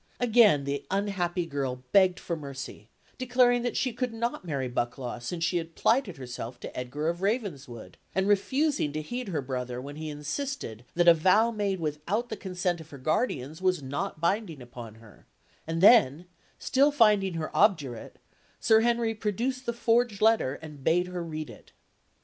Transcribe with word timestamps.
Again 0.19 0.63
the 0.63 0.83
unhappy 0.89 1.45
girl 1.45 1.83
begged 1.91 2.19
for 2.19 2.35
mercy, 2.35 2.89
declaring 3.19 3.61
that 3.61 3.77
she 3.77 3.93
could 3.93 4.15
not 4.15 4.43
marry 4.43 4.67
Bucklaw 4.67 5.19
since 5.21 5.43
she 5.43 5.57
had 5.57 5.75
plighted 5.75 6.17
herself 6.17 6.59
to 6.61 6.75
Edgar 6.75 7.07
of 7.07 7.21
Ravenswood, 7.21 7.97
and 8.15 8.27
refusing 8.27 8.93
to 8.93 9.01
heed 9.03 9.27
her 9.27 9.43
brother 9.43 9.79
when 9.79 9.97
he 9.97 10.09
insisted 10.09 10.85
that 10.95 11.07
a 11.07 11.13
vow 11.13 11.51
made 11.51 11.79
without 11.79 12.29
the 12.29 12.35
consent 12.35 12.81
of 12.81 12.89
her 12.89 12.97
guardians 12.97 13.61
was 13.61 13.83
not 13.83 14.19
binding 14.19 14.59
upon 14.59 14.95
her; 14.95 15.27
and 15.67 15.81
then, 15.81 16.25
still 16.57 16.91
finding 16.91 17.35
her 17.35 17.55
obdurate, 17.55 18.17
Sir 18.59 18.79
Henry 18.81 19.13
produced 19.13 19.67
the 19.67 19.71
forged 19.71 20.19
letter 20.19 20.55
and 20.63 20.83
bade 20.83 21.05
her 21.09 21.23
read 21.23 21.51
it. 21.51 21.73